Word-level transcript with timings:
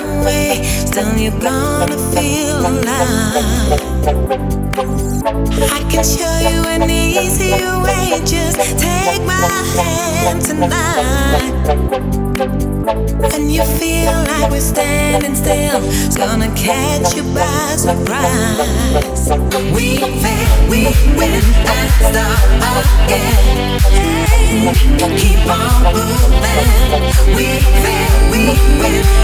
one 0.00 0.24
way, 0.24 0.62
still 0.62 1.16
you're 1.16 1.38
gonna 1.40 1.96
feel 2.12 2.58
alive. 2.60 3.76
I 5.72 5.80
can 5.90 6.04
show 6.04 6.36
you 6.48 6.64
an 6.68 6.90
easier 6.90 7.80
way, 7.82 8.20
just 8.24 8.58
take 8.78 9.22
my 9.24 9.48
hand 9.76 10.42
tonight. 10.42 11.66
And 13.34 13.52
you 13.52 13.64
feel 13.64 14.12
like 14.12 14.50
we're 14.50 14.60
standing 14.60 15.34
still, 15.34 15.80
it's 15.84 16.16
gonna 16.16 16.54
catch 16.54 17.14
you 17.14 17.22
by 17.34 17.76
surprise. 17.76 19.30
We 19.74 19.98
fail, 20.22 20.70
we 20.70 20.84
win, 21.18 21.42
and 21.74 21.90
start 22.08 22.40
again. 22.72 23.80
Hey, 24.26 24.72
keep 25.18 25.46
on 25.46 25.82
moving. 25.94 27.36
We 27.36 27.46
fail, 27.82 28.30
we 28.30 28.40
win. 28.80 29.15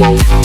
Whoa. 0.00 0.39